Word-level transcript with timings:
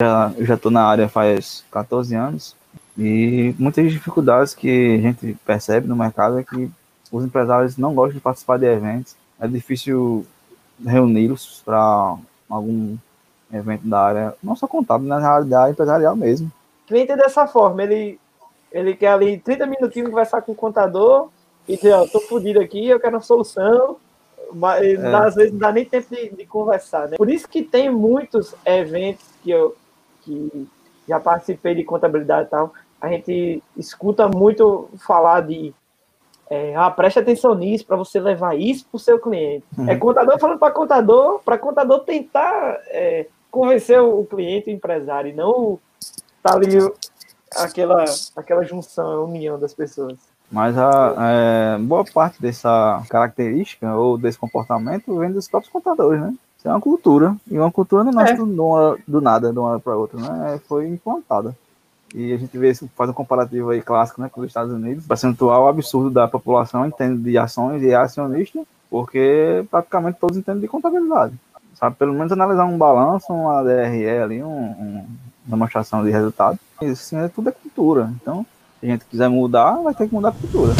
Já, 0.00 0.32
eu 0.38 0.46
já 0.46 0.54
estou 0.54 0.70
na 0.70 0.84
área 0.84 1.08
faz 1.08 1.64
14 1.72 2.14
anos 2.14 2.54
e 2.96 3.52
muitas 3.58 3.90
dificuldades 3.90 4.54
que 4.54 4.94
a 4.94 4.98
gente 4.98 5.36
percebe 5.44 5.88
no 5.88 5.96
mercado 5.96 6.38
é 6.38 6.44
que 6.44 6.70
os 7.10 7.24
empresários 7.24 7.76
não 7.76 7.92
gostam 7.92 8.14
de 8.14 8.20
participar 8.20 8.60
de 8.60 8.66
eventos. 8.66 9.16
É 9.40 9.48
difícil 9.48 10.24
reuni-los 10.86 11.62
para 11.64 12.16
algum 12.48 12.96
evento 13.52 13.88
da 13.88 14.00
área, 14.00 14.34
não 14.40 14.54
só 14.54 14.68
contábil, 14.68 15.08
na 15.08 15.16
área 15.16 15.72
empresarial 15.72 16.14
mesmo. 16.14 16.46
O 16.84 16.86
cliente 16.86 17.10
é 17.10 17.16
dessa 17.16 17.48
forma, 17.48 17.82
ele, 17.82 18.20
ele 18.70 18.94
quer 18.94 19.08
ali 19.08 19.36
30 19.38 19.66
minutinhos 19.66 20.10
conversar 20.10 20.42
com 20.42 20.52
o 20.52 20.54
contador 20.54 21.28
e 21.66 21.74
dizer, 21.74 21.94
ó, 21.94 22.06
tô 22.06 22.20
fodido 22.20 22.60
aqui, 22.60 22.86
eu 22.86 23.00
quero 23.00 23.16
uma 23.16 23.20
solução, 23.20 23.96
mas 24.54 25.02
é. 25.02 25.14
às 25.16 25.34
vezes 25.34 25.50
não 25.50 25.58
dá 25.58 25.72
nem 25.72 25.84
tempo 25.84 26.14
de, 26.14 26.30
de, 26.30 26.46
conversar, 26.46 27.08
né? 27.08 27.16
Por 27.16 27.28
isso 27.28 27.48
que 27.48 27.64
tem 27.64 27.90
muitos 27.90 28.54
eventos 28.64 29.26
que 29.42 29.50
eu 29.50 29.74
que 30.28 30.68
já 31.08 31.18
participei 31.18 31.74
de 31.74 31.84
contabilidade 31.84 32.48
e 32.48 32.50
tal, 32.50 32.72
a 33.00 33.08
gente 33.08 33.62
escuta 33.76 34.28
muito 34.28 34.88
falar 34.98 35.40
de 35.40 35.74
é, 36.50 36.74
ah, 36.74 36.90
preste 36.90 37.18
atenção 37.18 37.54
nisso 37.54 37.86
para 37.86 37.96
você 37.96 38.18
levar 38.18 38.58
isso 38.58 38.86
para 38.86 38.96
o 38.96 39.00
seu 39.00 39.18
cliente. 39.18 39.64
Uhum. 39.76 39.88
É 39.88 39.96
contador 39.96 40.38
falando 40.38 40.58
para 40.58 40.72
contador, 40.72 41.40
para 41.44 41.58
contador 41.58 42.00
tentar 42.00 42.78
é, 42.88 43.26
convencer 43.50 44.00
o 44.00 44.24
cliente, 44.24 44.70
o 44.70 44.72
empresário, 44.72 45.30
e 45.30 45.34
não 45.34 45.78
tá 46.42 46.54
ali 46.54 46.78
aquela, 47.56 48.04
aquela 48.34 48.64
junção, 48.64 49.10
a 49.10 49.24
união 49.24 49.58
das 49.58 49.74
pessoas. 49.74 50.16
Mas 50.50 50.78
a 50.78 51.14
é, 51.18 51.78
boa 51.78 52.04
parte 52.04 52.40
dessa 52.40 53.02
característica 53.10 53.94
ou 53.94 54.16
desse 54.16 54.38
comportamento 54.38 55.18
vem 55.18 55.30
dos 55.30 55.46
próprios 55.48 55.70
contadores, 55.70 56.20
né? 56.20 56.34
Isso 56.58 56.66
é 56.66 56.70
uma 56.70 56.80
cultura. 56.80 57.36
E 57.48 57.56
uma 57.56 57.70
cultura 57.70 58.02
não 58.02 58.12
nasce 58.12 58.32
é. 58.32 58.36
do, 58.36 58.98
do, 59.06 59.20
nada, 59.20 59.52
de 59.52 59.58
uma 59.58 59.68
hora 59.68 59.78
para 59.78 59.96
outra, 59.96 60.18
né? 60.18 60.60
Foi 60.66 60.88
implantada. 60.88 61.56
E 62.14 62.32
a 62.32 62.36
gente 62.36 62.56
vê, 62.58 62.74
faz 62.74 63.10
um 63.10 63.12
comparativo 63.12 63.70
aí 63.70 63.80
clássico 63.80 64.20
né, 64.20 64.28
com 64.30 64.40
os 64.40 64.46
Estados 64.46 64.72
Unidos. 64.72 65.04
O 65.04 65.08
percentual 65.08 65.68
absurdo 65.68 66.10
da 66.10 66.26
população 66.26 66.86
entende 66.86 67.22
de 67.22 67.38
ações 67.38 67.82
e 67.82 67.90
é 67.90 67.94
acionista, 67.94 68.60
porque 68.90 69.64
praticamente 69.70 70.18
todos 70.18 70.36
entendem 70.36 70.62
de 70.62 70.68
contabilidade. 70.68 71.34
Sabe, 71.74 71.94
pelo 71.96 72.12
menos 72.12 72.32
analisar 72.32 72.64
um 72.64 72.76
balanço, 72.76 73.32
uma 73.32 73.62
DRE 73.62 74.08
ali, 74.08 74.42
um, 74.42 74.48
um, 74.48 75.06
uma 75.46 75.56
demonstração 75.56 76.02
de 76.02 76.10
resultado. 76.10 76.58
Isso 76.82 77.14
assim, 77.14 77.24
é 77.24 77.28
tudo 77.28 77.50
é 77.50 77.52
cultura. 77.52 78.12
Então, 78.20 78.44
se 78.80 78.86
a 78.86 78.88
gente 78.88 79.04
quiser 79.04 79.28
mudar, 79.28 79.76
vai 79.76 79.94
ter 79.94 80.08
que 80.08 80.14
mudar 80.14 80.30
a 80.30 80.32
cultura. 80.32 80.72